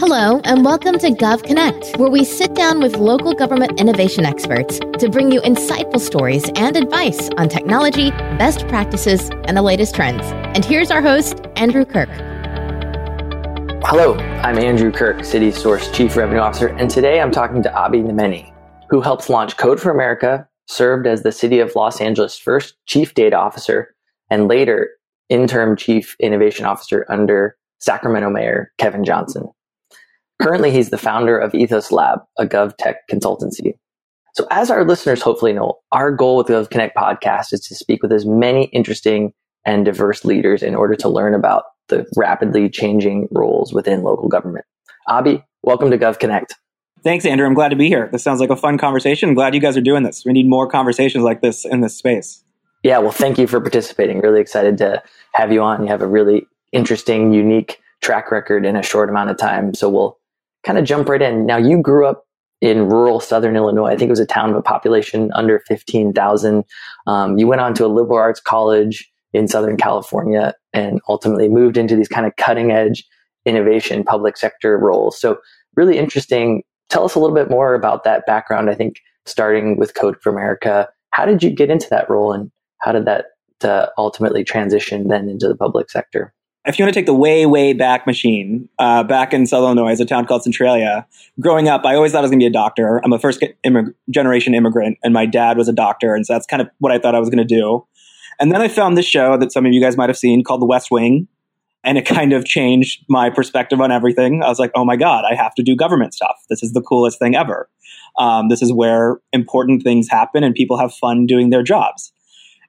[0.00, 4.78] Hello, and welcome to Gov Connect, where we sit down with local government innovation experts
[4.98, 10.22] to bring you insightful stories and advice on technology, best practices, and the latest trends.
[10.56, 12.08] And here's our host, Andrew Kirk.
[13.84, 18.02] Hello, I'm Andrew Kirk, City Source Chief Revenue Officer, and today I'm talking to Abhi
[18.02, 18.54] Nemani,
[18.88, 23.12] who helps launch Code for America, served as the City of Los Angeles' first Chief
[23.12, 23.94] Data Officer,
[24.30, 24.92] and later
[25.28, 29.50] Interim Chief Innovation Officer under Sacramento Mayor Kevin Johnson.
[30.40, 33.74] Currently, he's the founder of Ethos Lab, a GovTech consultancy.
[34.34, 37.74] So, as our listeners hopefully know, our goal with the Gov Connect podcast is to
[37.74, 39.32] speak with as many interesting
[39.66, 44.64] and diverse leaders in order to learn about the rapidly changing roles within local government.
[45.08, 46.54] Abhi, welcome to Gov Connect.
[47.02, 47.46] Thanks, Andrew.
[47.46, 48.08] I'm glad to be here.
[48.12, 49.30] This sounds like a fun conversation.
[49.30, 50.24] I'm glad you guys are doing this.
[50.24, 52.44] We need more conversations like this in this space.
[52.82, 54.20] Yeah, well, thank you for participating.
[54.20, 55.82] Really excited to have you on.
[55.82, 59.74] You have a really interesting, unique track record in a short amount of time.
[59.74, 60.19] So we'll
[60.64, 61.46] kind of jump right in.
[61.46, 62.24] Now, you grew up
[62.60, 63.86] in rural southern Illinois.
[63.86, 66.64] I think it was a town of a population under 15,000.
[67.06, 71.76] Um, you went on to a liberal arts college in Southern California and ultimately moved
[71.76, 73.04] into these kind of cutting edge
[73.46, 75.18] innovation public sector roles.
[75.18, 75.38] So,
[75.76, 76.62] really interesting.
[76.90, 78.68] Tell us a little bit more about that background.
[78.68, 82.50] I think starting with Code for America, how did you get into that role and
[82.78, 83.26] how did that
[83.62, 86.34] uh, ultimately transition then into the public sector?
[86.66, 89.98] If you want to take the way, way back machine, uh, back in Southern Illinois,
[90.00, 91.06] a town called Centralia,
[91.40, 93.00] growing up, I always thought I was going to be a doctor.
[93.02, 96.46] I'm a first immig- generation immigrant, and my dad was a doctor, and so that's
[96.46, 97.86] kind of what I thought I was going to do.
[98.38, 100.60] And then I found this show that some of you guys might have seen called
[100.60, 101.28] The West Wing,
[101.82, 104.42] and it kind of changed my perspective on everything.
[104.42, 106.36] I was like, oh my God, I have to do government stuff.
[106.50, 107.70] This is the coolest thing ever.
[108.18, 112.12] Um, this is where important things happen and people have fun doing their jobs.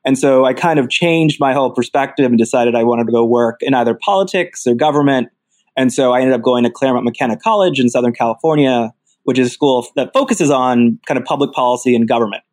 [0.03, 3.25] And so I kind of changed my whole perspective and decided I wanted to go
[3.25, 5.29] work in either politics or government.
[5.77, 8.91] And so I ended up going to Claremont McKenna College in Southern California,
[9.23, 12.43] which is a school that focuses on kind of public policy and government.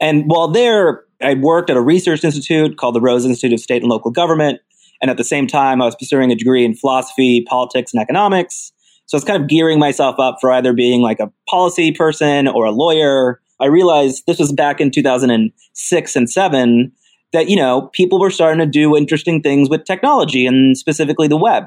[0.00, 3.82] And while there, I worked at a research institute called the Rose Institute of State
[3.82, 4.60] and Local Government.
[5.00, 8.72] And at the same time, I was pursuing a degree in philosophy, politics, and economics.
[9.06, 12.48] So I was kind of gearing myself up for either being like a policy person
[12.48, 16.92] or a lawyer I realized this was back in 2006 and seven
[17.32, 21.36] that, you know, people were starting to do interesting things with technology and specifically the
[21.36, 21.64] web,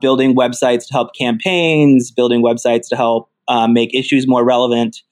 [0.00, 5.02] building websites to help campaigns, building websites to help uh, make issues more relevant.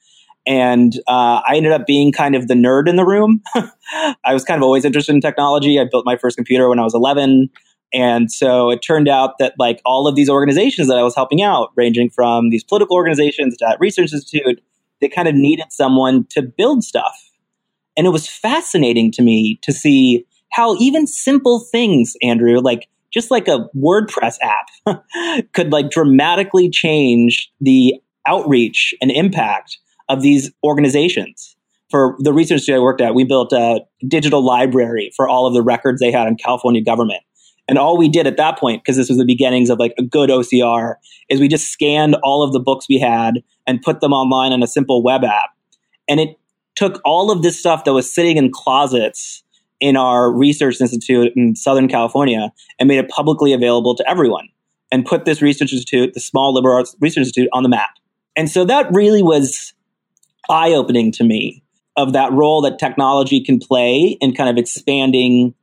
[0.46, 3.42] And uh, I ended up being kind of the nerd in the room.
[4.24, 5.78] I was kind of always interested in technology.
[5.78, 7.50] I built my first computer when I was 11.
[7.92, 11.42] And so it turned out that like all of these organizations that I was helping
[11.42, 14.62] out, ranging from these political organizations to that research institute,
[15.00, 17.14] they kind of needed someone to build stuff.
[17.96, 23.30] And it was fascinating to me to see how even simple things, Andrew, like just
[23.30, 25.04] like a WordPress app
[25.52, 27.94] could like dramatically change the
[28.26, 29.78] outreach and impact
[30.08, 31.56] of these organizations.
[31.90, 35.54] For the research that I worked at, we built a digital library for all of
[35.54, 37.22] the records they had in California government.
[37.68, 40.02] And all we did at that point, because this was the beginnings of like a
[40.02, 40.94] good OCR,
[41.28, 44.62] is we just scanned all of the books we had and put them online on
[44.62, 45.50] a simple web app.
[46.08, 46.36] And it
[46.74, 49.44] took all of this stuff that was sitting in closets
[49.78, 54.48] in our research institute in Southern California and made it publicly available to everyone
[54.90, 57.90] and put this research institute, the small liberal arts research institute, on the map.
[58.36, 59.72] And so that really was
[60.48, 61.62] eye opening to me
[61.96, 65.54] of that role that technology can play in kind of expanding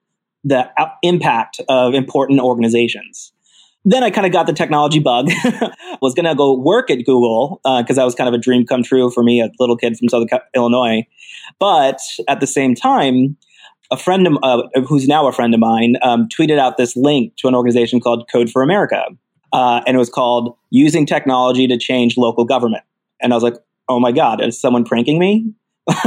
[0.46, 3.34] the uh, impact of important organizations.
[3.90, 5.30] Then I kind of got the technology bug.
[6.02, 8.66] was going to go work at Google because uh, that was kind of a dream
[8.66, 11.08] come true for me, a little kid from Southern Illinois.
[11.58, 13.38] But at the same time,
[13.90, 17.34] a friend of, uh, who's now a friend of mine um, tweeted out this link
[17.38, 19.06] to an organization called Code for America,
[19.54, 22.84] uh, and it was called "Using Technology to Change Local Government."
[23.22, 23.56] And I was like,
[23.88, 25.54] "Oh my god, is someone pranking me?"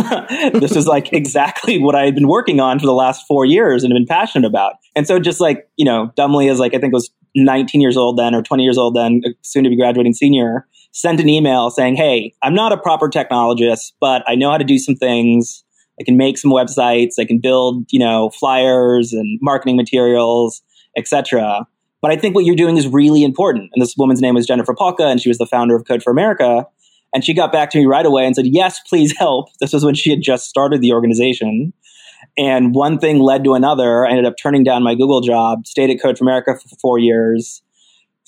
[0.53, 3.83] this is like exactly what I had been working on for the last four years
[3.83, 4.75] and been passionate about.
[4.95, 7.97] And so just like, you know, dumbly as like, I think it was 19 years
[7.97, 11.71] old then or 20 years old then, soon to be graduating senior, sent an email
[11.71, 15.65] saying, Hey, I'm not a proper technologist, but I know how to do some things.
[16.01, 17.15] I can make some websites.
[17.19, 20.63] I can build, you know, flyers and marketing materials,
[20.97, 21.67] etc.
[22.01, 23.71] But I think what you're doing is really important.
[23.75, 26.11] And this woman's name was Jennifer Pahlka, and she was the founder of Code for
[26.11, 26.67] America.
[27.13, 29.49] And she got back to me right away and said, Yes, please help.
[29.61, 31.73] This was when she had just started the organization.
[32.39, 34.07] And one thing led to another.
[34.07, 36.99] I ended up turning down my Google job, stayed at Code for America for four
[36.99, 37.63] years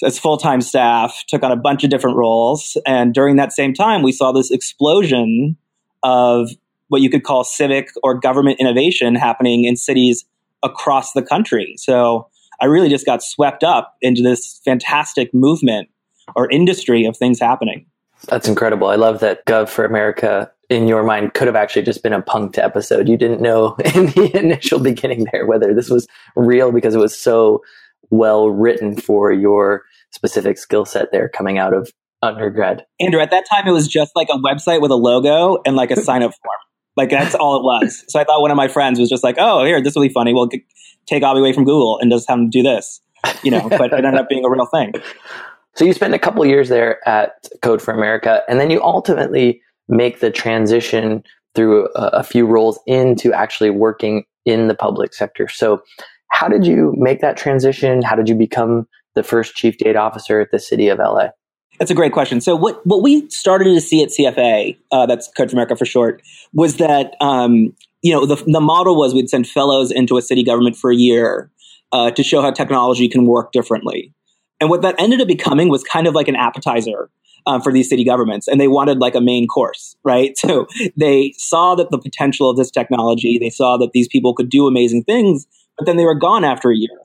[0.02, 2.76] as full time staff, took on a bunch of different roles.
[2.87, 5.56] And during that same time, we saw this explosion
[6.02, 6.50] of
[6.88, 10.25] what you could call civic or government innovation happening in cities
[10.62, 11.75] across the country.
[11.78, 12.28] So
[12.60, 15.88] I really just got swept up into this fantastic movement
[16.37, 17.87] or industry of things happening.
[18.28, 18.88] That's incredible.
[18.88, 22.22] I love that Gov for America in your mind could have actually just been a
[22.22, 23.08] punked episode.
[23.08, 27.16] You didn't know in the initial beginning there whether this was real because it was
[27.16, 27.62] so
[28.10, 31.90] well written for your specific skill set there coming out of
[32.22, 32.84] undergrad.
[33.00, 35.90] Andrew, at that time it was just like a website with a logo and like
[35.90, 36.58] a sign up form.
[36.96, 38.04] Like that's all it was.
[38.08, 40.12] So I thought one of my friends was just like, "Oh, here, this will be
[40.12, 40.34] funny.
[40.34, 43.00] We'll take Abhi away from Google and just have him do this."
[43.42, 44.92] You know, but it ended up being a real thing.
[45.74, 49.62] So you spent a couple years there at Code for America, and then you ultimately
[49.93, 51.23] make the transition
[51.55, 55.49] through a, a few roles into actually working in the public sector.
[55.49, 55.83] So,
[56.31, 58.03] how did you make that transition?
[58.03, 61.29] How did you become the first chief data officer at the city of LA?
[61.79, 62.41] That's a great question.
[62.41, 65.85] So what what we started to see at CFA, uh, that's Code for America for
[65.85, 66.23] short,
[66.55, 70.43] was that um, you know the the model was we'd send fellows into a city
[70.43, 71.50] government for a year
[71.93, 74.15] uh, to show how technology can work differently,
[74.61, 77.11] and what that ended up becoming was kind of like an appetizer
[77.47, 80.37] um, for these city governments, and they wanted like a main course, right?
[80.43, 80.67] So
[80.97, 84.67] they saw that the potential of this technology, they saw that these people could do
[84.67, 85.47] amazing things,
[85.79, 86.99] but then they were gone after a year,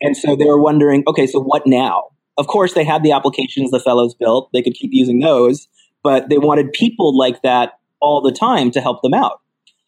[0.00, 2.08] and so they were wondering, okay, so what now?
[2.38, 5.68] Of course, they had the applications the fellows built; they could keep using those,
[6.02, 9.40] but they wanted people like that all the time to help them out.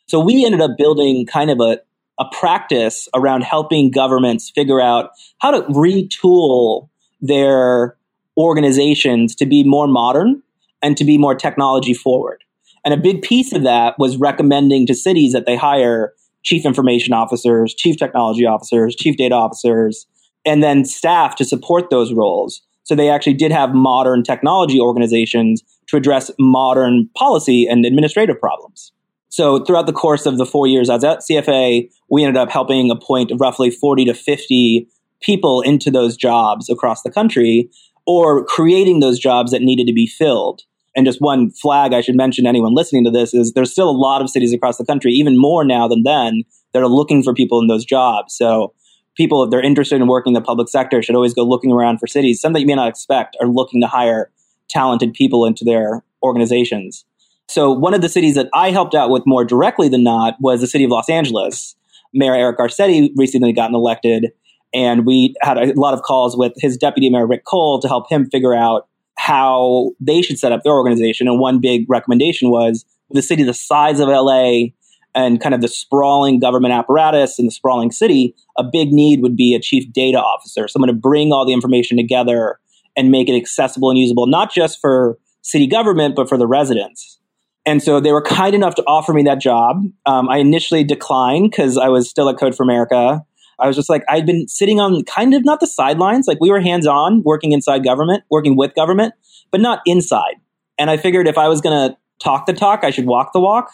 [0.07, 1.81] So we ended up building kind of a
[2.19, 6.89] a practice around helping governments figure out how to retool
[7.21, 7.97] their
[8.37, 10.43] organizations to be more modern
[10.83, 12.43] and to be more technology forward.
[12.85, 16.13] And a big piece of that was recommending to cities that they hire
[16.43, 20.07] chief information officers, chief technology officers, chief data officers,
[20.45, 22.63] and then staff to support those roles.
[22.85, 28.93] So they actually did have modern technology organizations to address modern policy and administrative problems.
[29.29, 32.51] So throughout the course of the four years I was at CFA, we ended up
[32.51, 34.89] helping appoint roughly 40 to 50
[35.23, 37.71] people into those jobs across the country
[38.07, 40.63] or creating those jobs that needed to be filled.
[40.95, 43.93] And just one flag I should mention anyone listening to this is there's still a
[43.93, 47.33] lot of cities across the country, even more now than then, that are looking for
[47.33, 48.37] people in those jobs.
[48.37, 48.75] So
[49.17, 51.99] people, if they're interested in working in the public sector, should always go looking around
[51.99, 52.41] for cities.
[52.41, 54.31] Some that you may not expect are looking to hire
[54.69, 57.05] talented people into their organizations.
[57.49, 60.61] So one of the cities that I helped out with more directly than not was
[60.61, 61.77] the city of Los Angeles.
[62.15, 64.33] Mayor Eric Garcetti recently gotten elected,
[64.75, 68.11] and we had a lot of calls with his deputy mayor, Rick Cole, to help
[68.11, 71.29] him figure out how they should set up their organization.
[71.29, 74.71] And one big recommendation was the city the size of LA
[75.15, 79.37] and kind of the sprawling government apparatus and the sprawling city, a big need would
[79.37, 82.59] be a chief data officer, someone to bring all the information together
[82.97, 87.19] and make it accessible and usable, not just for city government, but for the residents.
[87.65, 89.85] And so they were kind enough to offer me that job.
[90.07, 93.23] Um, I initially declined because I was still at Code for America.
[93.59, 96.51] I was just like, I'd been sitting on kind of not the sidelines, like we
[96.51, 99.15] were hands on working inside government, working with government,
[99.51, 100.35] but not inside.
[100.79, 103.41] And I figured if I was going to talk the talk, I should walk the
[103.41, 103.71] walk.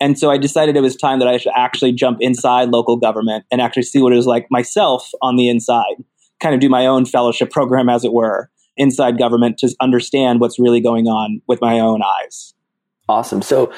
[0.00, 3.44] And so I decided it was time that I should actually jump inside local government
[3.50, 6.04] and actually see what it was like myself on the inside,
[6.40, 10.58] kind of do my own fellowship program, as it were, inside government to understand what's
[10.58, 12.54] really going on with my own eyes.
[13.08, 13.42] Awesome.
[13.42, 13.72] So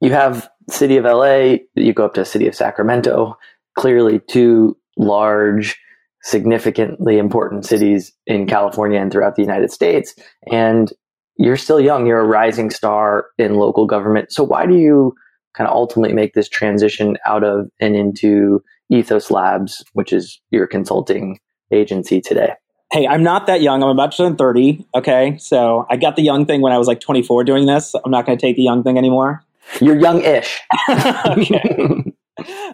[0.00, 3.38] you have city of LA, you go up to city of Sacramento,
[3.76, 5.78] clearly two large,
[6.22, 10.14] significantly important cities in California and throughout the United States.
[10.50, 10.92] And
[11.36, 14.32] you're still young, you're a rising star in local government.
[14.32, 15.14] So why do you
[15.54, 20.66] kind of ultimately make this transition out of and into Ethos Labs, which is your
[20.66, 21.38] consulting
[21.72, 22.52] agency today?
[22.92, 23.82] Hey, I'm not that young.
[23.82, 24.86] I'm about to turn 30.
[24.94, 25.36] Okay.
[25.38, 27.94] So I got the young thing when I was like 24 doing this.
[28.04, 29.42] I'm not going to take the young thing anymore.
[29.80, 30.60] You're young ish.
[31.26, 32.04] okay.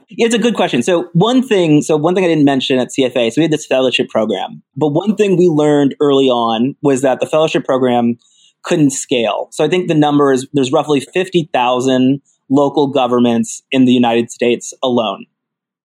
[0.08, 0.82] It's a good question.
[0.82, 3.66] So one thing, so one thing I didn't mention at CFA, so we had this
[3.66, 8.18] fellowship program, but one thing we learned early on was that the fellowship program
[8.62, 9.48] couldn't scale.
[9.52, 14.74] So I think the number is there's roughly 50,000 local governments in the United States
[14.82, 15.26] alone.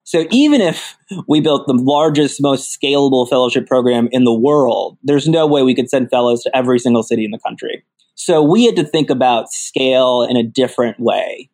[0.06, 0.98] So even if
[1.28, 5.76] we built the largest, most scalable fellowship program in the world, there's no way we
[5.76, 7.86] could send fellows to every single city in the country.
[8.16, 11.50] So we had to think about scale in a different way.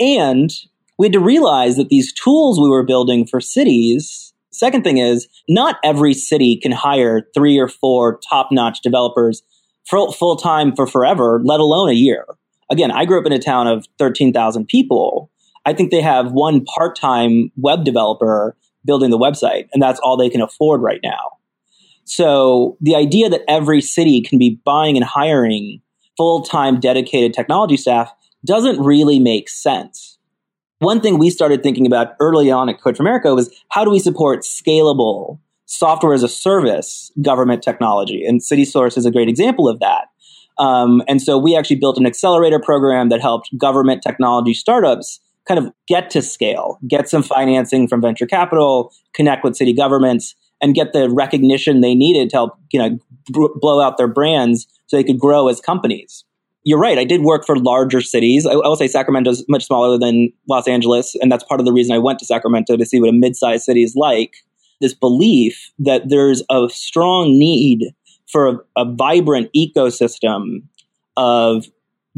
[0.00, 0.50] And
[0.98, 5.28] we had to realize that these tools we were building for cities, second thing is,
[5.48, 9.42] not every city can hire three or four top notch developers
[9.88, 12.26] full time for forever, let alone a year.
[12.70, 15.30] Again, I grew up in a town of 13,000 people.
[15.64, 20.16] I think they have one part time web developer building the website, and that's all
[20.16, 21.32] they can afford right now.
[22.04, 25.80] So the idea that every city can be buying and hiring
[26.16, 28.12] full time dedicated technology staff
[28.44, 30.17] doesn't really make sense.
[30.80, 33.90] One thing we started thinking about early on at Code for America was how do
[33.90, 38.24] we support scalable software as a service government technology.
[38.24, 40.06] And CitySource is a great example of that.
[40.58, 45.58] Um, and so we actually built an accelerator program that helped government technology startups kind
[45.58, 50.74] of get to scale, get some financing from venture capital, connect with city governments, and
[50.74, 55.04] get the recognition they needed to help you know blow out their brands so they
[55.04, 56.24] could grow as companies.
[56.64, 56.98] You're right.
[56.98, 58.46] I did work for larger cities.
[58.46, 61.66] I, I will say Sacramento is much smaller than Los Angeles, and that's part of
[61.66, 64.34] the reason I went to Sacramento to see what a mid-sized city is like.
[64.80, 67.94] This belief that there's a strong need
[68.30, 70.62] for a, a vibrant ecosystem
[71.16, 71.66] of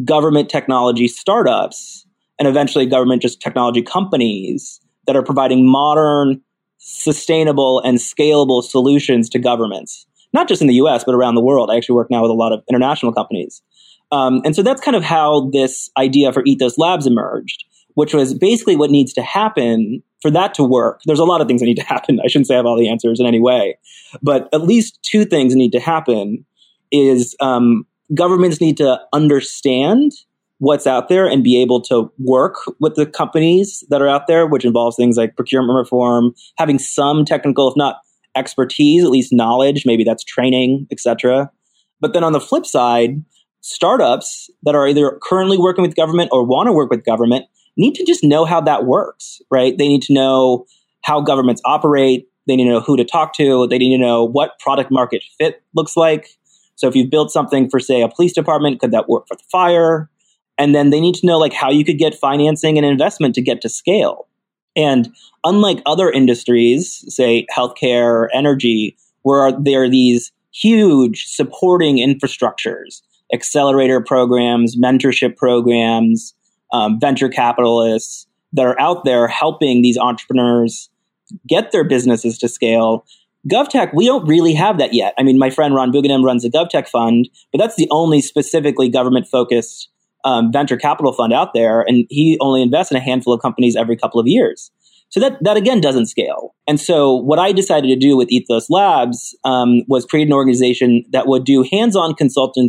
[0.04, 2.06] government technology startups
[2.38, 6.40] and eventually government just technology companies that are providing modern,
[6.78, 11.70] sustainable, and scalable solutions to governments, not just in the US, but around the world.
[11.70, 13.62] I actually work now with a lot of international companies.
[14.12, 17.64] Um, and so that's kind of how this idea for Ethos Labs emerged,
[17.94, 21.00] which was basically what needs to happen for that to work.
[21.06, 22.20] There's a lot of things that need to happen.
[22.24, 23.78] I shouldn't say I have all the answers in any way,
[24.22, 26.44] but at least two things need to happen
[26.90, 30.12] is um, governments need to understand
[30.58, 34.46] what's out there and be able to work with the companies that are out there,
[34.46, 37.96] which involves things like procurement reform, having some technical, if not
[38.36, 41.50] expertise, at least knowledge, maybe that's training, etc.
[42.00, 43.24] But then on the flip side,
[43.60, 47.94] startups that are either currently working with government or want to work with government need
[47.94, 49.76] to just know how that works, right?
[49.76, 50.66] They need to know
[51.02, 52.28] how governments operate.
[52.46, 53.66] They need to know who to talk to.
[53.68, 56.28] They need to know what product market fit looks like.
[56.76, 59.42] So if you've built something for, say, a police department, could that work for the
[59.50, 60.10] fire?
[60.58, 63.42] And then they need to know like how you could get financing and investment to
[63.42, 64.28] get to scale.
[64.76, 65.14] And
[65.44, 73.02] unlike other industries, say healthcare or energy, where there are these huge supporting infrastructures,
[73.32, 76.34] accelerator programs, mentorship programs,
[76.72, 80.88] um, venture capitalists that are out there helping these entrepreneurs
[81.48, 83.04] get their businesses to scale.
[83.50, 85.14] GovTech, we don't really have that yet.
[85.16, 88.88] I mean, my friend Ron Bouganim runs a GovTech fund, but that's the only specifically
[88.88, 89.88] government focused
[90.24, 93.76] um, venture capital fund out there, and he only invests in a handful of companies
[93.76, 94.70] every couple of years.
[95.08, 96.54] So that that again doesn't scale.
[96.68, 101.04] And so what I decided to do with Ethos Labs um, was create an organization
[101.10, 102.68] that would do hands-on consulting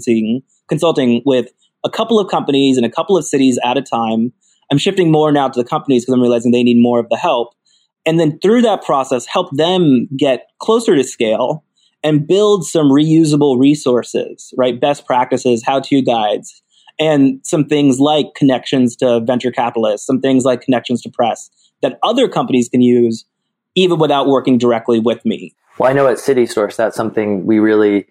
[0.67, 1.51] consulting with
[1.83, 4.31] a couple of companies in a couple of cities at a time.
[4.71, 7.17] I'm shifting more now to the companies because I'm realizing they need more of the
[7.17, 7.53] help.
[8.05, 11.63] And then through that process, help them get closer to scale
[12.03, 14.79] and build some reusable resources, right?
[14.79, 16.61] Best practices, how to guides,
[16.99, 21.49] and some things like connections to venture capitalists, some things like connections to press
[21.81, 23.25] that other companies can use
[23.75, 25.55] even without working directly with me.
[25.77, 28.07] Well, I know at CitySource, that's something we really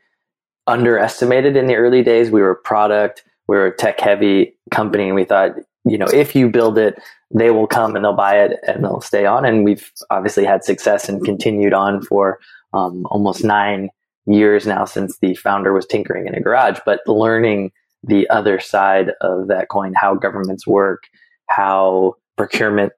[0.66, 2.30] underestimated in the early days.
[2.30, 5.52] We were product, we were a tech heavy company, and we thought,
[5.84, 7.00] you know, if you build it,
[7.34, 9.44] they will come and they'll buy it and they'll stay on.
[9.44, 12.38] And we've obviously had success and continued on for
[12.72, 13.88] um, almost nine
[14.26, 16.78] years now since the founder was tinkering in a garage.
[16.84, 21.04] But learning the other side of that coin, how governments work,
[21.48, 22.92] how procurement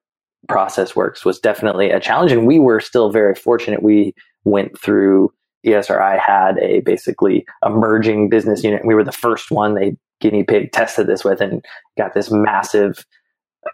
[0.49, 2.33] process works was definitely a challenge.
[2.33, 3.83] And we were still very fortunate.
[3.83, 4.15] We
[4.45, 5.33] went through
[5.67, 8.85] ESRI had a basically emerging business unit.
[8.85, 11.65] We were the first one they guinea pig tested this with and
[11.99, 13.05] got this massive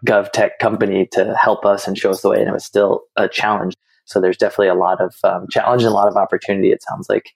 [0.07, 2.39] gov tech company to help us and show us the way.
[2.39, 3.75] And it was still a challenge.
[4.05, 6.71] So there's definitely a lot of um, challenge and a lot of opportunity.
[6.71, 7.31] It sounds like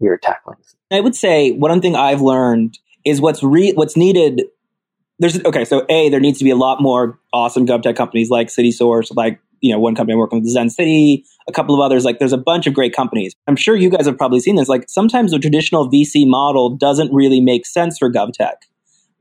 [0.00, 0.58] you're tackling.
[0.90, 4.42] I would say one thing I've learned is what's re- what's needed.
[5.18, 8.48] There's okay, so a there needs to be a lot more awesome GovTech companies like
[8.48, 12.04] CitySource, like you know one company I'm working with Zencity, a couple of others.
[12.04, 13.34] Like there's a bunch of great companies.
[13.46, 14.68] I'm sure you guys have probably seen this.
[14.68, 18.56] Like sometimes the traditional VC model doesn't really make sense for GovTech.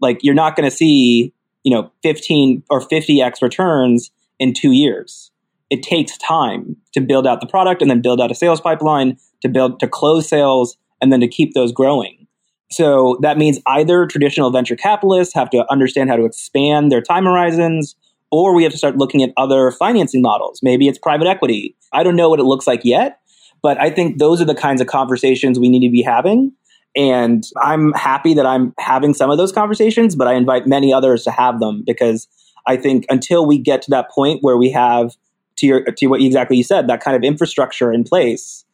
[0.01, 5.32] Like you're not going to see you know 15 or 50x returns in two years.
[5.70, 9.18] It takes time to build out the product and then build out a sales pipeline
[9.42, 12.25] to build to close sales and then to keep those growing.
[12.72, 17.25] So that means either traditional venture capitalists have to understand how to expand their time
[17.25, 17.96] horizons,
[18.36, 20.60] or we have to start looking at other financing models.
[20.62, 21.75] Maybe it's private equity.
[21.94, 23.20] I don't know what it looks like yet,
[23.62, 26.51] but I think those are the kinds of conversations we need to be having.
[26.98, 31.24] And I'm happy that I'm having some of those conversations, but I invite many others
[31.24, 32.27] to have them because
[32.68, 35.15] I think until we get to that point where we have,
[35.58, 38.64] to, your, to what exactly you said, that kind of infrastructure in place,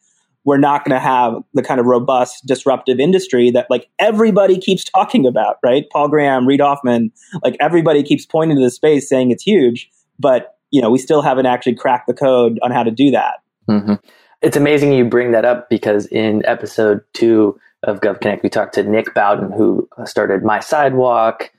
[0.43, 4.83] we're not going to have the kind of robust disruptive industry that like everybody keeps
[4.83, 5.85] talking about, right?
[5.91, 7.11] Paul Graham, Reid Hoffman,
[7.43, 11.21] like everybody keeps pointing to the space saying it's huge, but you know, we still
[11.21, 13.35] haven't actually cracked the code on how to do that.
[13.69, 13.95] Mm-hmm.
[14.41, 18.83] It's amazing you bring that up because in episode two of GovConnect, we talked to
[18.83, 21.49] Nick Bowden, who started mySidewalk,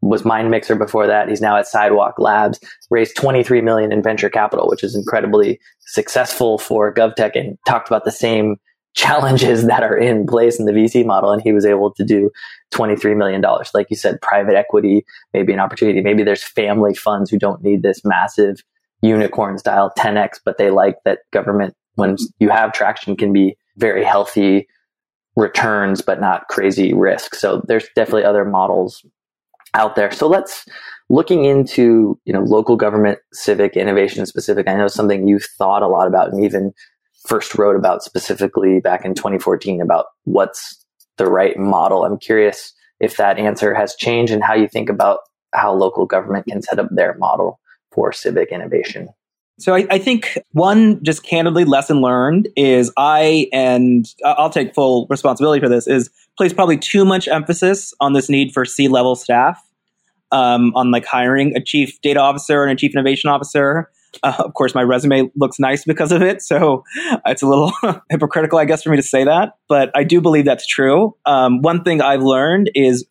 [0.00, 1.28] was MindMixer before that.
[1.28, 2.58] He's now at Sidewalk Labs,
[2.90, 8.04] raised 23 million in venture capital, which is incredibly successful for GovTech and talked about
[8.04, 8.56] the same
[8.94, 11.30] challenges that are in place in the VC model.
[11.30, 12.30] And he was able to do
[12.74, 13.42] $23 million.
[13.72, 16.02] Like you said, private equity, maybe an opportunity.
[16.02, 18.62] Maybe there's family funds who don't need this massive
[19.00, 24.04] unicorn style 10x, but they like that government, when you have traction, can be very
[24.04, 24.66] healthy
[25.36, 27.34] returns, but not crazy risk.
[27.34, 29.04] So there's definitely other models
[29.74, 30.10] out there.
[30.10, 30.64] So let's
[31.08, 34.68] looking into, you know, local government civic innovation specific.
[34.68, 36.72] I know something you've thought a lot about and even
[37.26, 40.84] first wrote about specifically back in 2014 about what's
[41.18, 42.04] the right model.
[42.04, 45.18] I'm curious if that answer has changed and how you think about
[45.52, 47.60] how local government can set up their model
[47.92, 49.08] for civic innovation.
[49.62, 55.06] So I, I, think one just candidly lesson learned is I and I'll take full
[55.08, 59.14] responsibility for this is place probably too much emphasis on this need for C level
[59.14, 59.64] staff,
[60.32, 63.88] um, on like hiring a chief data officer and a chief innovation officer.
[64.24, 66.82] Uh, of course, my resume looks nice because of it, so
[67.24, 67.72] it's a little
[68.10, 69.58] hypocritical, I guess, for me to say that.
[69.68, 71.16] But I do believe that's true.
[71.24, 73.06] Um, one thing I've learned is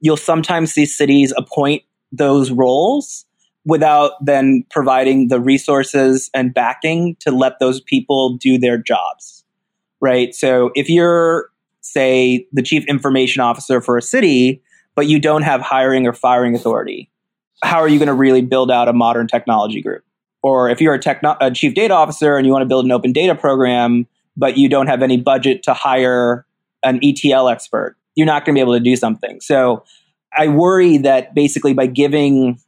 [0.00, 3.26] you'll sometimes see cities appoint those roles
[3.64, 9.44] without then providing the resources and backing to let those people do their jobs.
[10.00, 10.34] Right.
[10.34, 11.50] So if you're,
[11.82, 14.62] say, the chief information officer for a city,
[14.94, 17.10] but you don't have hiring or firing authority,
[17.62, 20.04] how are you going to really build out a modern technology group?
[20.42, 22.92] Or if you're a, techno- a chief data officer and you want to build an
[22.92, 26.46] open data program, but you don't have any budget to hire
[26.82, 29.40] an ETL expert, you're not going to be able to do something.
[29.42, 29.84] So
[30.32, 32.58] I worry that basically by giving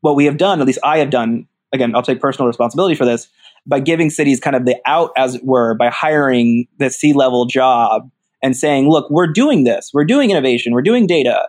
[0.00, 3.04] what we have done, at least I have done, again, I'll take personal responsibility for
[3.04, 3.28] this,
[3.66, 7.46] by giving cities kind of the out, as it were, by hiring the C level
[7.46, 8.10] job
[8.42, 11.48] and saying, look, we're doing this, we're doing innovation, we're doing data,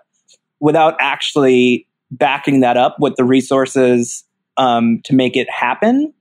[0.60, 4.24] without actually backing that up with the resources
[4.58, 6.14] um, to make it happen.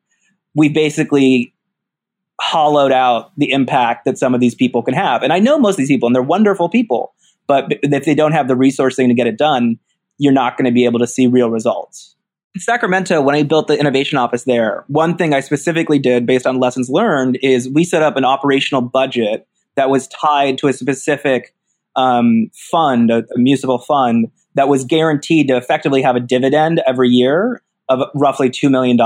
[0.54, 1.54] We basically
[2.40, 5.22] hollowed out the impact that some of these people can have.
[5.22, 7.14] And I know most of these people, and they're wonderful people,
[7.48, 9.78] but if they don't have the resourcing to get it done,
[10.18, 12.14] you're not going to be able to see real results.
[12.54, 16.46] In Sacramento, when I built the innovation office there, one thing I specifically did based
[16.46, 20.72] on lessons learned is we set up an operational budget that was tied to a
[20.72, 21.54] specific
[21.94, 27.08] um, fund, a, a municipal fund that was guaranteed to effectively have a dividend every
[27.08, 28.98] year of roughly $2 million.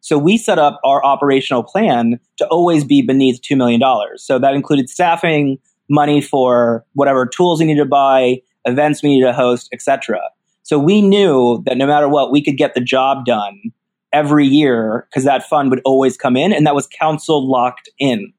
[0.00, 3.82] So we set up our operational plan to always be beneath $2 million.
[4.16, 9.26] So that included staffing, money for whatever tools we needed to buy, events we needed
[9.26, 10.20] to host, etc.
[10.70, 13.60] So we knew that no matter what, we could get the job done
[14.12, 18.32] every year because that fund would always come in and that was council locked in,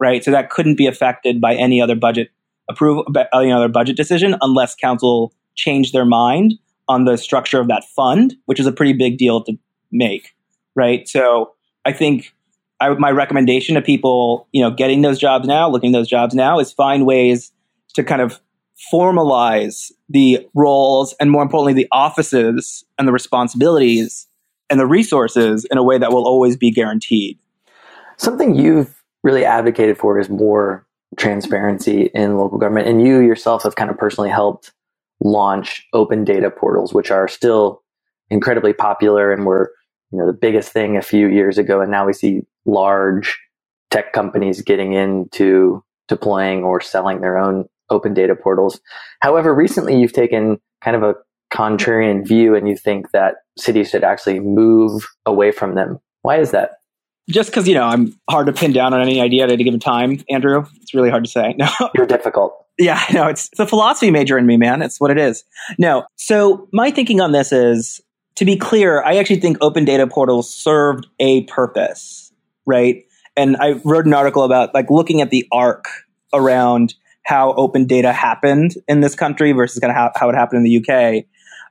[0.00, 0.24] right?
[0.24, 2.30] So that couldn't be affected by any other budget
[2.68, 6.54] approval, any uh, other budget decision unless council changed their mind
[6.88, 9.56] on the structure of that fund, which is a pretty big deal to
[9.92, 10.34] make,
[10.74, 11.06] right?
[11.06, 12.34] So I think
[12.80, 16.58] I, my recommendation to people, you know, getting those jobs now, looking those jobs now,
[16.58, 17.52] is find ways
[17.94, 18.40] to kind of
[18.92, 24.26] formalize the roles and more importantly the offices and the responsibilities
[24.70, 27.38] and the resources in a way that will always be guaranteed.
[28.16, 33.76] Something you've really advocated for is more transparency in local government and you yourself have
[33.76, 34.72] kind of personally helped
[35.20, 37.82] launch open data portals which are still
[38.28, 39.72] incredibly popular and were
[40.12, 43.38] you know the biggest thing a few years ago and now we see large
[43.90, 48.80] tech companies getting into deploying or selling their own open data portals.
[49.20, 51.14] However, recently you've taken kind of a
[51.52, 55.98] contrarian view and you think that cities should actually move away from them.
[56.22, 56.78] Why is that?
[57.28, 59.80] Just because, you know, I'm hard to pin down on any idea at any given
[59.80, 60.64] time, Andrew.
[60.80, 61.54] It's really hard to say.
[61.58, 61.68] No.
[61.94, 62.54] You're difficult.
[62.78, 64.82] Yeah, no, it's, it's a philosophy major in me, man.
[64.82, 65.44] It's what it is.
[65.78, 66.04] No.
[66.16, 68.02] So my thinking on this is
[68.36, 72.32] to be clear, I actually think open data portals served a purpose,
[72.66, 73.02] right?
[73.34, 75.86] And I wrote an article about like looking at the arc
[76.34, 76.94] around
[77.26, 80.64] how open data happened in this country versus kind of how, how it happened in
[80.64, 81.24] the UK.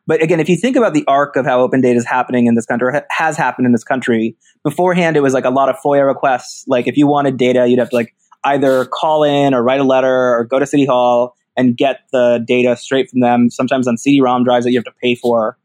[0.05, 2.55] But again, if you think about the arc of how open data is happening in
[2.55, 6.05] this country, has happened in this country, beforehand it was like a lot of FOIA
[6.05, 6.65] requests.
[6.67, 8.13] Like if you wanted data, you'd have to like
[8.43, 12.43] either call in or write a letter or go to City Hall and get the
[12.45, 15.57] data straight from them, sometimes on CD-ROM drives that you have to pay for.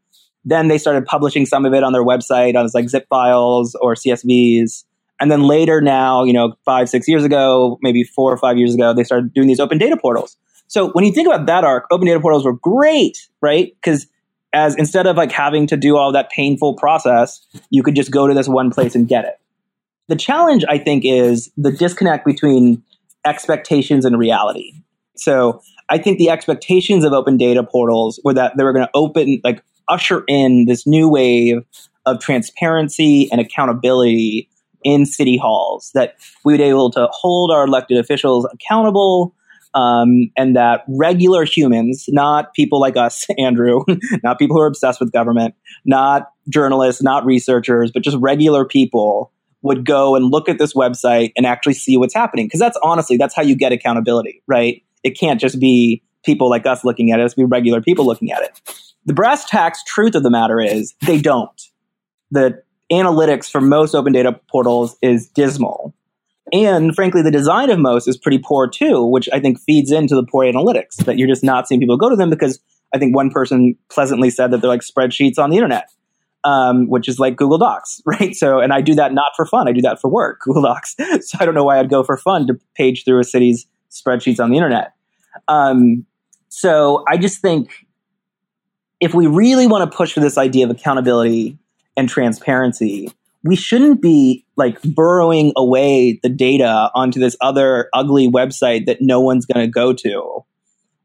[0.45, 3.95] Then they started publishing some of it on their website as like zip files or
[3.95, 4.85] CSVs.
[5.21, 8.73] And then later now, you know, five, six years ago, maybe four or five years
[8.73, 10.35] ago, they started doing these open data portals.
[10.67, 13.71] So when you think about that arc, open data portals were great, right?
[13.75, 14.07] Because
[14.51, 18.27] as instead of like having to do all that painful process, you could just go
[18.27, 19.39] to this one place and get it.
[20.07, 22.83] The challenge, I think, is the disconnect between
[23.23, 24.73] expectations and reality.
[25.15, 28.91] So I think the expectations of open data portals were that they were going to
[28.95, 31.63] open, like, usher in this new wave
[32.05, 34.49] of transparency and accountability
[34.83, 39.35] in city halls, that we would be able to hold our elected officials accountable.
[39.73, 43.85] Um, and that regular humans, not people like us, Andrew,
[44.23, 49.31] not people who are obsessed with government, not journalists, not researchers, but just regular people
[49.61, 52.47] would go and look at this website and actually see what's happening.
[52.47, 54.83] Because that's honestly, that's how you get accountability, right?
[55.03, 58.31] It can't just be people like us looking at it, it's be regular people looking
[58.31, 58.59] at it.
[59.05, 61.49] The brass tacks truth of the matter is they don't.
[62.29, 65.93] The analytics for most open data portals is dismal.
[66.53, 70.15] And frankly, the design of most is pretty poor too, which I think feeds into
[70.15, 72.59] the poor analytics that you're just not seeing people go to them because
[72.93, 75.89] I think one person pleasantly said that they're like spreadsheets on the internet
[76.43, 78.35] um, which is like Google Docs, right?
[78.35, 79.67] So, and I do that not for fun.
[79.67, 80.95] I do that for work, Google Docs.
[81.21, 84.39] so I don't know why I'd go for fun to page through a city's spreadsheets
[84.39, 84.93] on the internet.
[85.47, 86.05] Um,
[86.49, 87.71] so I just think
[88.99, 91.57] if we really want to push for this idea of accountability
[91.97, 93.11] and transparency,
[93.43, 99.19] we shouldn't be like burrowing away the data onto this other ugly website that no
[99.19, 100.45] one's going to go to.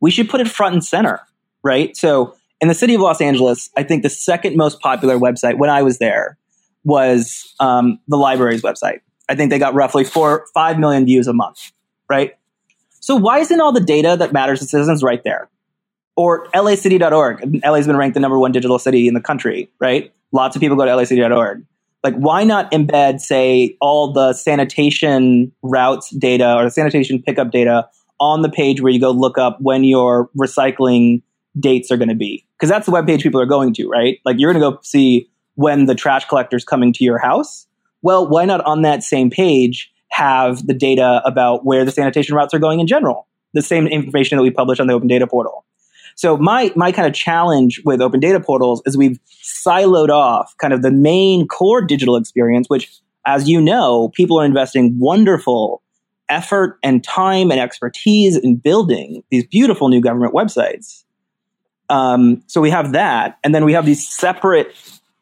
[0.00, 1.20] We should put it front and center,
[1.62, 1.96] right?
[1.96, 5.70] So in the city of Los Angeles, I think the second most popular website when
[5.70, 6.36] I was there
[6.84, 9.00] was um, the library's website.
[9.28, 11.72] I think they got roughly four, five million views a month,
[12.08, 12.36] right?
[13.00, 15.48] So why isn't all the data that matters to citizens right there?
[16.16, 17.60] Or lacity.org.
[17.64, 20.12] LA's been ranked the number one digital city in the country, right?
[20.36, 21.64] Lots of people go to lacity.org.
[22.04, 27.88] Like, why not embed, say, all the sanitation routes data or the sanitation pickup data
[28.20, 31.22] on the page where you go look up when your recycling
[31.58, 34.18] dates are going to be because that's the web page people are going to, right?
[34.26, 37.66] Like you're going to go see when the trash collector's coming to your house.
[38.02, 42.52] Well, why not on that same page have the data about where the sanitation routes
[42.52, 43.26] are going in general?
[43.54, 45.64] The same information that we publish on the open data portal.
[46.16, 49.20] So my my kind of challenge with open data portals is we've
[49.66, 52.90] siloed off kind of the main core digital experience, which
[53.26, 55.82] as you know, people are investing wonderful
[56.28, 61.04] effort and time and expertise in building these beautiful new government websites.
[61.88, 64.74] Um, so we have that, and then we have these separate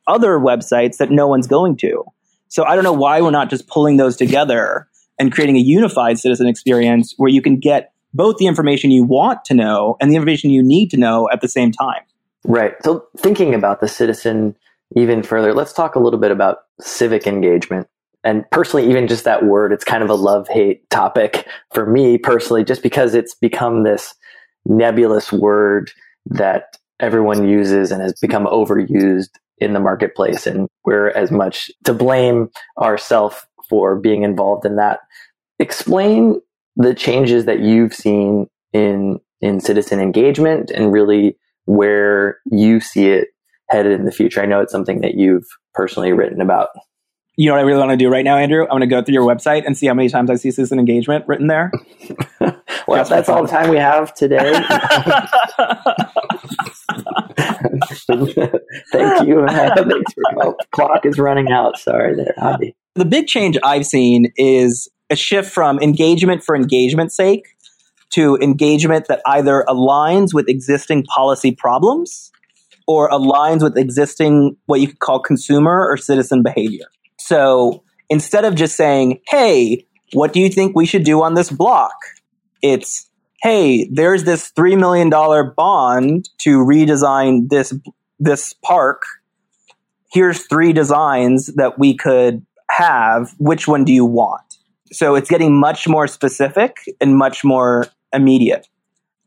[0.06, 2.04] other websites that no one's going to.
[2.48, 6.18] So I don't know why we're not just pulling those together and creating a unified
[6.18, 10.14] citizen experience where you can get both the information you want to know and the
[10.14, 12.02] information you need to know at the same time.
[12.44, 12.74] Right.
[12.84, 14.56] So thinking about the citizen
[14.96, 17.88] even further, let's talk a little bit about civic engagement.
[18.22, 22.16] And personally, even just that word, it's kind of a love hate topic for me
[22.16, 24.14] personally, just because it's become this
[24.64, 25.90] nebulous word
[26.26, 30.46] that everyone uses and has become overused in the marketplace.
[30.46, 33.36] And we're as much to blame ourselves
[33.68, 35.00] for being involved in that.
[35.58, 36.40] Explain
[36.76, 43.28] the changes that you've seen in in citizen engagement and really where you see it
[43.70, 44.42] headed in the future.
[44.42, 46.68] I know it's something that you've personally written about.
[47.36, 48.62] You know what I really want to do right now, Andrew?
[48.62, 50.78] I'm going to go through your website and see how many times I see citizen
[50.78, 51.72] engagement written there.
[52.40, 52.54] well,
[52.88, 54.52] that's, that's all the time we have today.
[58.92, 59.46] Thank you.
[59.48, 60.56] Thanks for help.
[60.70, 61.76] Clock is running out.
[61.78, 62.74] Sorry there, Abhi.
[62.94, 67.53] The big change I've seen is a shift from engagement for engagement's sake
[68.14, 72.30] to engagement that either aligns with existing policy problems
[72.86, 76.86] or aligns with existing what you could call consumer or citizen behavior.
[77.18, 81.50] So instead of just saying, hey, what do you think we should do on this
[81.50, 81.96] block?
[82.62, 83.10] It's,
[83.42, 87.74] hey, there's this $3 million bond to redesign this,
[88.20, 89.02] this park.
[90.12, 93.34] Here's three designs that we could have.
[93.38, 94.42] Which one do you want?
[94.92, 98.68] So it's getting much more specific and much more immediate,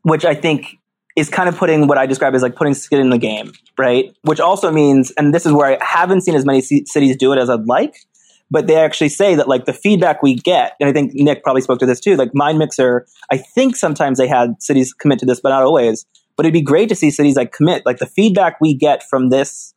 [0.02, 0.78] which I think
[1.16, 4.14] is kind of putting what I describe as like putting skin in the game, right?
[4.22, 7.32] Which also means, and this is where I haven't seen as many c- cities do
[7.32, 7.96] it as I'd like,
[8.50, 11.62] but they actually say that like the feedback we get, and I think Nick probably
[11.62, 15.40] spoke to this too, like MindMixer, I think sometimes they had cities commit to this,
[15.40, 16.06] but not always.
[16.36, 19.30] But it'd be great to see cities like commit, like the feedback we get from
[19.30, 19.74] this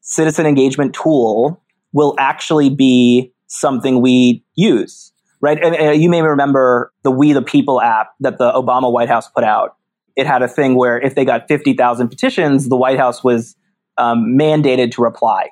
[0.00, 1.62] citizen engagement tool
[1.92, 5.11] will actually be something we use,
[5.42, 5.62] right?
[5.62, 9.28] And, and you may remember the We the People app that the Obama White House
[9.28, 9.76] put out
[10.16, 13.56] it had a thing where if they got 50,000 petitions, the White House was
[13.98, 15.48] um, mandated to reply.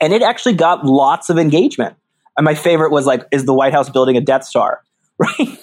[0.00, 1.96] And it actually got lots of engagement.
[2.36, 4.82] And my favorite was like, is the White House building a Death Star?
[5.20, 5.58] Right?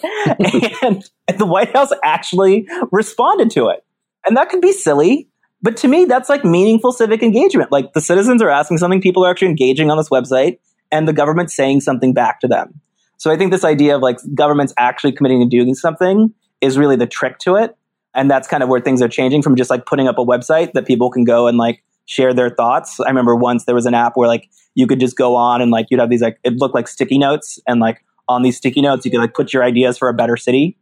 [0.83, 1.03] and,
[1.39, 3.83] the White House actually responded to it.
[4.23, 5.29] And that could be silly,
[5.63, 7.71] but to me, that's like meaningful civic engagement.
[7.71, 10.59] Like the citizens are asking something, people are actually engaging on this website,
[10.91, 12.81] and the government's saying something back to them.
[13.17, 16.95] So I think this idea of like governments actually committing to doing something is really
[16.95, 17.75] the trick to it.
[18.13, 20.73] And that's kind of where things are changing from just like putting up a website
[20.73, 22.99] that people can go and like share their thoughts.
[22.99, 25.71] I remember once there was an app where like you could just go on and
[25.71, 28.81] like you'd have these like it looked like sticky notes and like on these sticky
[28.81, 30.77] notes you could like put your ideas for a better city.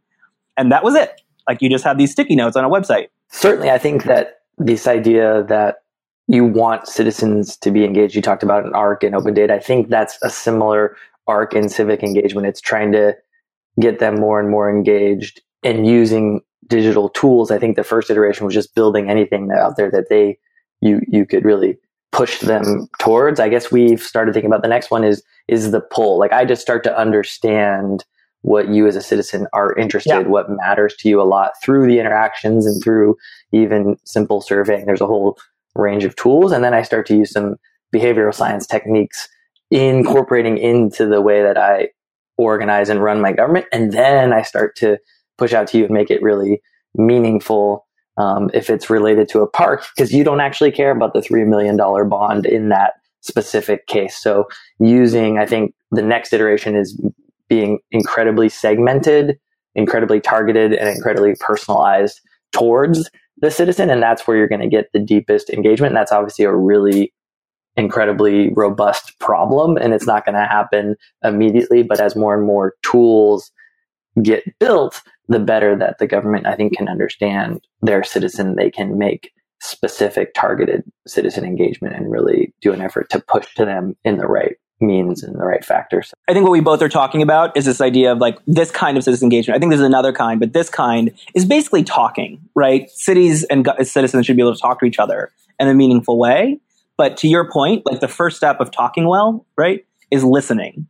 [0.56, 1.20] And that was it.
[1.48, 3.08] Like you just had these sticky notes on a website.
[3.30, 5.82] Certainly I think that this idea that
[6.28, 8.14] you want citizens to be engaged.
[8.14, 9.54] You talked about an arc in open data.
[9.54, 10.96] I think that's a similar
[11.26, 12.46] arc in civic engagement.
[12.46, 13.14] It's trying to
[13.80, 17.50] get them more and more engaged and using digital tools.
[17.50, 20.38] I think the first iteration was just building anything out there that they
[20.80, 21.78] you you could really
[22.12, 23.40] push them towards.
[23.40, 26.18] I guess we've started thinking about the next one is is the pull.
[26.18, 28.04] Like I just start to understand
[28.42, 30.28] what you as a citizen are interested, yeah.
[30.28, 33.16] what matters to you a lot through the interactions and through
[33.50, 34.86] even simple surveying.
[34.86, 35.36] There's a whole
[35.74, 36.52] range of tools.
[36.52, 37.56] And then I start to use some
[37.94, 39.28] behavioral science techniques
[39.70, 41.88] incorporating into the way that I
[42.38, 43.66] organize and run my government.
[43.72, 44.98] And then I start to
[45.38, 46.62] push out to you and make it really
[46.94, 47.86] meaningful
[48.18, 51.46] um, if it's related to a park, because you don't actually care about the $3
[51.46, 54.16] million bond in that specific case.
[54.16, 54.46] So
[54.78, 56.98] using, I think the next iteration is
[57.48, 59.38] being incredibly segmented,
[59.74, 62.20] incredibly targeted, and incredibly personalized
[62.52, 63.90] towards the citizen.
[63.90, 65.90] And that's where you're going to get the deepest engagement.
[65.90, 67.12] And that's obviously a really
[67.76, 69.76] incredibly robust problem.
[69.76, 71.82] And it's not going to happen immediately.
[71.82, 73.50] But as more and more tools
[74.22, 78.56] get built, the better that the government, I think, can understand their citizen.
[78.56, 83.64] They can make specific targeted citizen engagement and really do an effort to push to
[83.64, 86.12] them in the right means and the right factors.
[86.28, 88.98] I think what we both are talking about is this idea of like this kind
[88.98, 89.56] of citizen engagement.
[89.56, 92.90] I think there's another kind, but this kind is basically talking, right?
[92.90, 96.60] Cities and citizens should be able to talk to each other in a meaningful way.
[96.96, 100.86] But to your point, like the first step of talking well, right, is listening.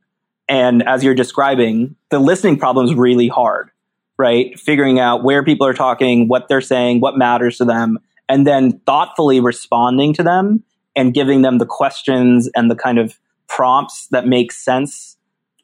[0.49, 3.71] And as you're describing, the listening problem is really hard,
[4.17, 4.59] right?
[4.59, 8.81] Figuring out where people are talking, what they're saying, what matters to them, and then
[8.87, 10.63] thoughtfully responding to them
[10.95, 15.17] and giving them the questions and the kind of prompts that make sense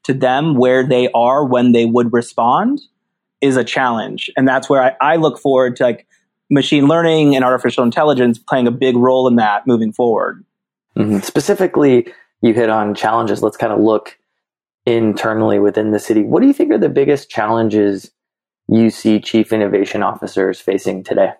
[0.04, 2.80] to them where they are when they would respond
[3.40, 4.30] is a challenge.
[4.36, 6.06] And that's where I, I look forward to like
[6.52, 10.44] machine learning and artificial intelligence playing a big role in that moving forward.
[10.96, 11.20] Mm-hmm.
[11.20, 12.06] Specifically,
[12.42, 13.42] you hit on challenges.
[13.42, 14.18] Let's kind of look
[14.84, 16.22] internally within the city.
[16.22, 18.10] What do you think are the biggest challenges
[18.68, 21.32] you see chief innovation officers facing today?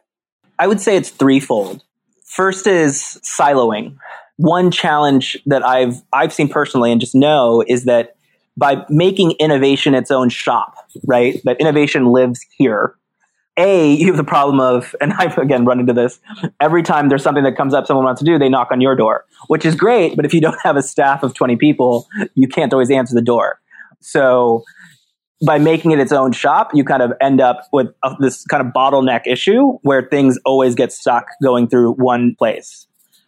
[0.59, 1.83] I would say it's threefold.
[2.25, 3.97] First is siloing
[4.37, 8.17] one challenge that I've I've seen personally and just know is that
[8.57, 10.75] by making innovation its own shop,
[11.07, 11.41] right?
[11.45, 12.95] That innovation lives here.
[13.59, 16.21] A, you have the problem of, and I've again run into this
[16.61, 18.97] every time there's something that comes up someone wants to do, they knock on your
[18.97, 20.17] door, which is great.
[20.17, 23.23] But if you don't have a staff of 20 people, you can't always answer the
[23.23, 23.61] door.
[24.01, 24.65] So
[25.45, 28.65] by making it its own shop, you kind of end up with a, this kind
[28.67, 32.87] of bottleneck issue where things always get stuck going through one place.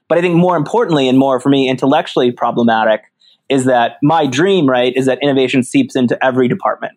[0.08, 3.02] But I think more importantly and more for me intellectually problematic
[3.48, 6.94] is that my dream, right, is that innovation seeps into every department.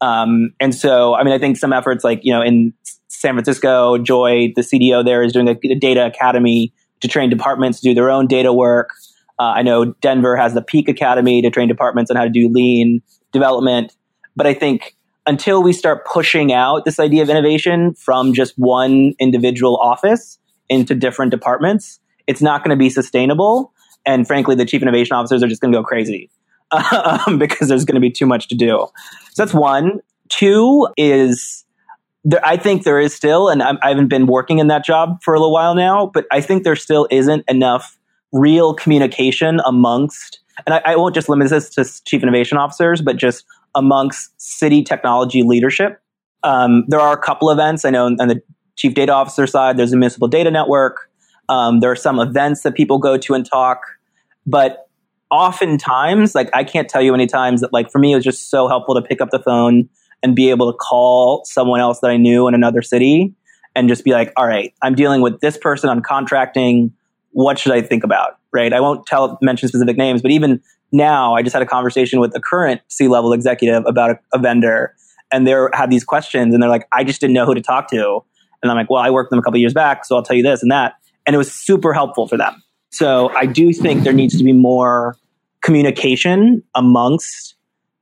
[0.00, 2.72] Um, and so, I mean, I think some efforts like, you know, in
[3.08, 7.80] San Francisco, Joy, the CDO there is doing a, a data academy to train departments
[7.80, 8.90] to do their own data work.
[9.38, 12.48] Uh, I know Denver has the Peak Academy to train departments on how to do
[12.48, 13.96] lean development.
[14.36, 19.14] But I think until we start pushing out this idea of innovation from just one
[19.18, 23.72] individual office into different departments, it's not going to be sustainable.
[24.06, 26.30] And frankly, the chief innovation officers are just going to go crazy
[27.26, 28.88] um, because there's going to be too much to do.
[29.32, 30.00] So that's one.
[30.28, 31.64] Two is
[32.24, 34.84] there, I think there is still, and I'm, I have not been working in that
[34.84, 37.98] job for a little while now, but I think there still isn't enough
[38.32, 43.16] real communication amongst, and I, I won't just limit this to chief innovation officers, but
[43.16, 46.00] just amongst city technology leadership.
[46.42, 48.42] Um, there are a couple events I know on the
[48.76, 49.76] chief data officer side.
[49.76, 51.10] There's a municipal data network.
[51.48, 53.80] Um, there are some events that people go to and talk,
[54.46, 54.87] but
[55.30, 58.50] oftentimes, like I can't tell you many times that like for me it was just
[58.50, 59.88] so helpful to pick up the phone
[60.22, 63.34] and be able to call someone else that I knew in another city
[63.74, 66.92] and just be like, all right, I'm dealing with this person on contracting.
[67.32, 68.38] What should I think about?
[68.52, 68.72] Right.
[68.72, 70.60] I won't tell mention specific names, but even
[70.90, 74.38] now I just had a conversation with a current C level executive about a, a
[74.38, 74.94] vendor
[75.30, 77.90] and they had these questions and they're like, I just didn't know who to talk
[77.90, 78.24] to.
[78.62, 80.36] And I'm like, well, I worked with them a couple years back, so I'll tell
[80.36, 80.94] you this and that
[81.28, 82.62] and it was super helpful for them.
[82.90, 85.16] So I do think there needs to be more
[85.62, 87.54] communication amongst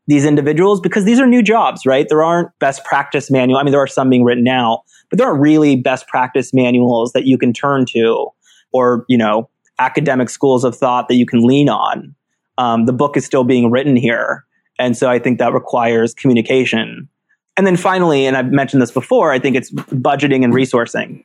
[0.06, 2.08] these individuals because these are new jobs, right?
[2.08, 3.58] There aren't best practice manual.
[3.58, 7.12] I mean, there are some being written now, but there aren't really best practice manuals
[7.12, 8.28] that you can turn to
[8.72, 12.14] or, you know, academic schools of thought that you can lean on.
[12.58, 14.44] Um, the book is still being written here.
[14.78, 17.08] And so I think that requires communication.
[17.56, 21.24] And then finally, and I've mentioned this before, I think it's budgeting and resourcing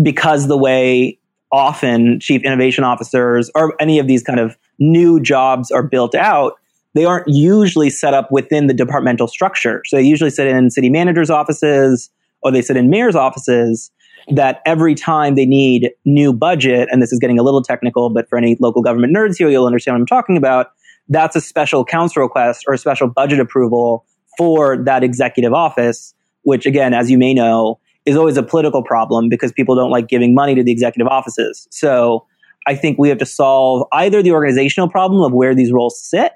[0.00, 1.18] because the way
[1.52, 6.54] often chief innovation officers or any of these kind of new jobs are built out,
[6.94, 9.82] they aren't usually set up within the departmental structure.
[9.86, 12.10] So they usually sit in city managers' offices
[12.42, 13.90] or they sit in mayor's offices
[14.28, 18.28] that every time they need new budget, and this is getting a little technical, but
[18.28, 20.68] for any local government nerds here, you'll understand what I'm talking about.
[21.08, 24.04] That's a special council request or a special budget approval
[24.38, 29.28] for that executive office, which again, as you may know, is always a political problem
[29.28, 31.68] because people don't like giving money to the executive offices.
[31.70, 32.26] So
[32.66, 36.32] I think we have to solve either the organizational problem of where these roles sit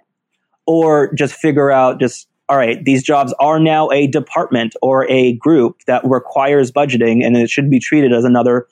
[0.66, 5.32] or just figure out just all right, these jobs are now a department or a
[5.32, 8.68] group that requires budgeting and it should be treated as another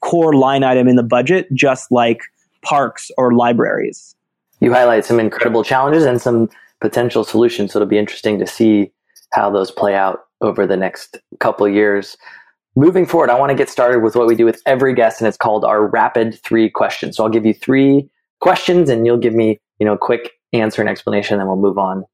[0.00, 2.20] core line item in the budget, just like
[2.62, 4.14] parks or libraries.
[4.60, 6.48] You highlight some incredible challenges and some
[6.80, 7.72] potential solutions.
[7.72, 8.92] So it'll be interesting to see
[9.32, 12.16] how those play out over the next couple years.
[12.74, 15.28] Moving forward, I want to get started with what we do with every guest, and
[15.28, 17.16] it's called our rapid three questions.
[17.16, 18.08] So I'll give you three
[18.40, 21.78] questions, and you'll give me, you know, a quick answer and explanation, then we'll move
[21.78, 22.04] on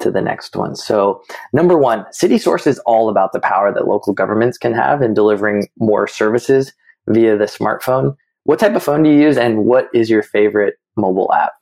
[0.00, 0.76] to the next one.
[0.76, 5.14] So, number one, CitySource is all about the power that local governments can have in
[5.14, 6.72] delivering more services
[7.08, 8.16] via the smartphone.
[8.44, 11.52] What type of phone do you use, and what is your favorite mobile app?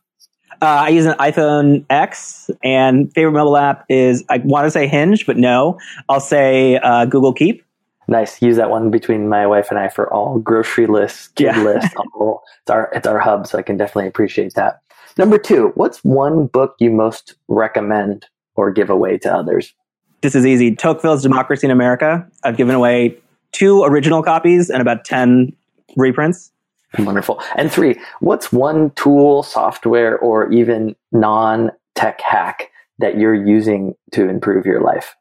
[0.62, 4.86] Uh, I use an iPhone X, and favorite mobile app is I want to say
[4.86, 7.62] Hinge, but no, I'll say uh, Google Keep.
[8.08, 8.40] Nice.
[8.40, 11.62] Use that one between my wife and I for all grocery lists, kid yeah.
[11.62, 11.94] lists.
[12.14, 14.80] All, it's our it's our hub, so I can definitely appreciate that.
[15.18, 19.74] Number two, what's one book you most recommend or give away to others?
[20.20, 20.74] This is easy.
[20.74, 22.26] Tocqueville's Democracy in America.
[22.44, 23.16] I've given away
[23.52, 25.52] two original copies and about ten
[25.96, 26.52] reprints.
[26.98, 27.42] Wonderful.
[27.56, 34.28] And three, what's one tool, software, or even non tech hack that you're using to
[34.28, 35.14] improve your life?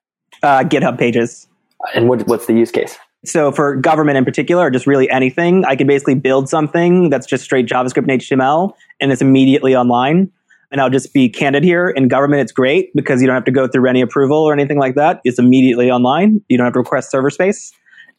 [0.43, 1.47] Uh, GitHub pages.
[1.93, 2.97] And what, what's the use case?
[3.25, 7.25] So for government in particular, or just really anything, I can basically build something that's
[7.25, 10.31] just straight JavaScript and HTML, and it's immediately online.
[10.71, 11.89] And I'll just be candid here.
[11.89, 14.79] In government, it's great because you don't have to go through any approval or anything
[14.79, 15.21] like that.
[15.23, 16.41] It's immediately online.
[16.49, 17.71] You don't have to request server space.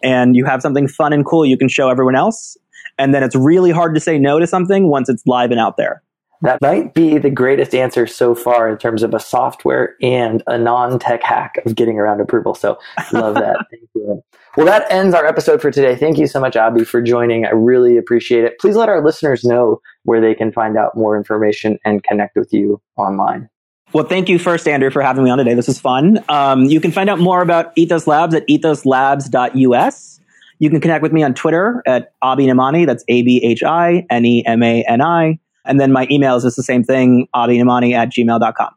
[0.02, 2.56] And you have something fun and cool you can show everyone else.
[2.98, 5.76] And then it's really hard to say no to something once it's live and out
[5.76, 6.02] there.
[6.42, 10.58] That might be the greatest answer so far in terms of a software and a
[10.58, 12.54] non tech hack of getting around approval.
[12.54, 12.78] So,
[13.12, 13.56] love that.
[13.70, 14.22] Thank you.
[14.56, 15.96] Well, that ends our episode for today.
[15.96, 17.46] Thank you so much, Abhi, for joining.
[17.46, 18.58] I really appreciate it.
[18.58, 22.52] Please let our listeners know where they can find out more information and connect with
[22.52, 23.48] you online.
[23.92, 25.54] Well, thank you first, Andrew, for having me on today.
[25.54, 26.22] This is fun.
[26.28, 30.15] Um, you can find out more about Ethos Labs at ethoslabs.us.
[30.58, 32.86] You can connect with me on Twitter at Abhi Nemani.
[32.86, 35.38] That's A B H I N E M A N I.
[35.66, 38.70] And then my email is just the same thing, abhinemani at gmail.com.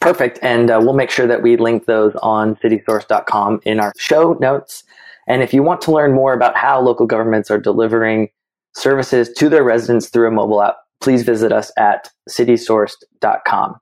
[0.00, 0.38] Perfect.
[0.42, 4.82] And uh, we'll make sure that we link those on citysource.com in our show notes.
[5.28, 8.28] And if you want to learn more about how local governments are delivering
[8.74, 13.76] services to their residents through a mobile app, please visit us at citysource.com.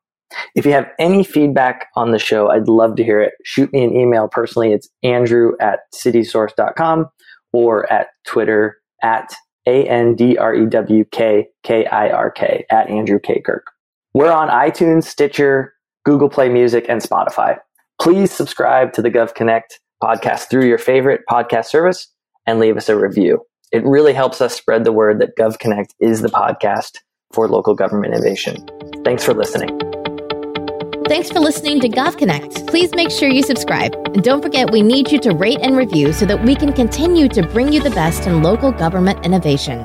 [0.55, 3.33] If you have any feedback on the show, I'd love to hear it.
[3.45, 4.73] Shoot me an email personally.
[4.73, 7.09] It's andrew at citysource.com
[7.53, 9.35] or at Twitter at
[9.67, 13.41] a N D R E W K K I R K at Andrew K.
[13.41, 13.67] Kirk.
[14.15, 17.59] We're on iTunes, Stitcher, Google Play Music, and Spotify.
[18.01, 22.09] Please subscribe to the GovConnect podcast through your favorite podcast service
[22.47, 23.41] and leave us a review.
[23.71, 26.99] It really helps us spread the word that GovConnect is the podcast
[27.33, 28.57] for local government innovation.
[29.05, 29.90] Thanks for listening.
[31.11, 32.69] Thanks for listening to GovConnect.
[32.69, 33.97] Please make sure you subscribe.
[34.15, 37.27] And don't forget, we need you to rate and review so that we can continue
[37.31, 39.85] to bring you the best in local government innovation.